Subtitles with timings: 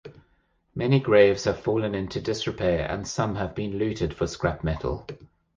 [0.73, 5.05] Many graves have fallen into disrepair and some have been looted for scrap metal.